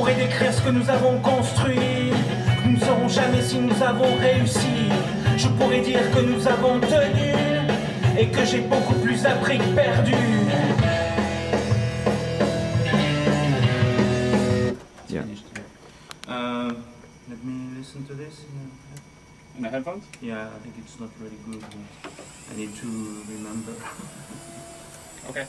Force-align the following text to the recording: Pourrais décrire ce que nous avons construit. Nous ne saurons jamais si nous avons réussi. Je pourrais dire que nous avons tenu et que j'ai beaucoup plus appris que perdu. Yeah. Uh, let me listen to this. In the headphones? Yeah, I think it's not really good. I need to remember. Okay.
Pourrais 0.00 0.14
décrire 0.14 0.54
ce 0.54 0.62
que 0.62 0.70
nous 0.70 0.88
avons 0.88 1.20
construit. 1.20 2.10
Nous 2.64 2.72
ne 2.72 2.80
saurons 2.80 3.08
jamais 3.08 3.42
si 3.42 3.58
nous 3.58 3.82
avons 3.82 4.14
réussi. 4.16 4.88
Je 5.36 5.48
pourrais 5.48 5.82
dire 5.82 6.00
que 6.10 6.20
nous 6.20 6.48
avons 6.48 6.80
tenu 6.80 7.34
et 8.18 8.28
que 8.30 8.42
j'ai 8.46 8.62
beaucoup 8.62 8.94
plus 8.94 9.26
appris 9.26 9.58
que 9.58 9.74
perdu. 9.74 10.14
Yeah. 15.10 15.24
Uh, 16.26 16.72
let 17.28 17.44
me 17.44 17.76
listen 17.76 18.02
to 18.08 18.14
this. 18.14 18.46
In 19.58 19.64
the 19.64 19.68
headphones? 19.68 20.04
Yeah, 20.22 20.46
I 20.46 20.58
think 20.62 20.76
it's 20.78 20.98
not 20.98 21.10
really 21.20 21.36
good. 21.44 21.62
I 22.50 22.56
need 22.56 22.74
to 22.74 22.88
remember. 23.28 23.74
Okay. 25.28 25.44